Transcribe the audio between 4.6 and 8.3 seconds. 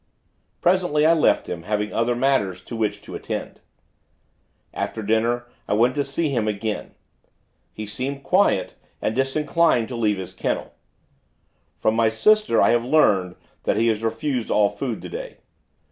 After dinner, I went to see him, again. He seemed